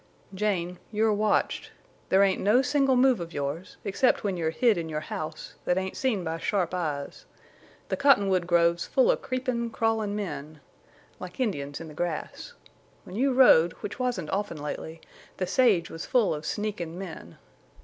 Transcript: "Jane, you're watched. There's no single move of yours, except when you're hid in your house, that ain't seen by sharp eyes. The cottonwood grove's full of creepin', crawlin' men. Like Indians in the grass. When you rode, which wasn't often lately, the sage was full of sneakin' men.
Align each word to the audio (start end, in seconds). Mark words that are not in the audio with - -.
"Jane, 0.33 0.79
you're 0.91 1.13
watched. 1.13 1.69
There's 2.09 2.35
no 2.39 2.63
single 2.63 2.95
move 2.95 3.19
of 3.19 3.33
yours, 3.35 3.77
except 3.83 4.23
when 4.23 4.35
you're 4.35 4.49
hid 4.49 4.75
in 4.75 4.89
your 4.89 5.01
house, 5.01 5.53
that 5.65 5.77
ain't 5.77 5.95
seen 5.95 6.23
by 6.23 6.39
sharp 6.39 6.73
eyes. 6.73 7.25
The 7.89 7.97
cottonwood 7.97 8.47
grove's 8.47 8.87
full 8.87 9.11
of 9.11 9.21
creepin', 9.21 9.69
crawlin' 9.69 10.15
men. 10.15 10.59
Like 11.19 11.39
Indians 11.39 11.79
in 11.79 11.87
the 11.87 11.93
grass. 11.93 12.53
When 13.03 13.15
you 13.15 13.31
rode, 13.31 13.73
which 13.81 13.99
wasn't 13.99 14.31
often 14.31 14.57
lately, 14.59 15.01
the 15.37 15.45
sage 15.45 15.91
was 15.91 16.07
full 16.07 16.33
of 16.33 16.47
sneakin' 16.47 16.97
men. 16.97 17.37